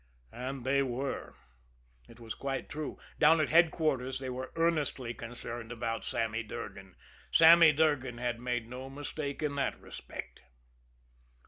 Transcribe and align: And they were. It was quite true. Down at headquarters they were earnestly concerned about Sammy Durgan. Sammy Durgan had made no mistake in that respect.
And 0.33 0.63
they 0.65 0.81
were. 0.81 1.35
It 2.09 2.19
was 2.19 2.33
quite 2.33 2.67
true. 2.67 2.97
Down 3.19 3.39
at 3.39 3.49
headquarters 3.49 4.17
they 4.17 4.31
were 4.31 4.51
earnestly 4.55 5.13
concerned 5.13 5.71
about 5.71 6.03
Sammy 6.03 6.41
Durgan. 6.41 6.95
Sammy 7.29 7.71
Durgan 7.71 8.17
had 8.17 8.39
made 8.39 8.67
no 8.67 8.89
mistake 8.89 9.43
in 9.43 9.53
that 9.57 9.79
respect. 9.79 10.41